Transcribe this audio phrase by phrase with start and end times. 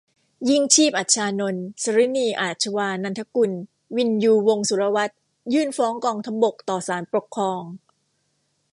[0.49, 3.51] ยิ่งชีพ อัชฌานนท์ สฤณี อาชวานันทกุล
[3.97, 5.17] วิญญู วงศ์สุรวัฒน์
[5.53, 7.61] ยื่นฟ้องกองทัพบกต่อศาลปกครอง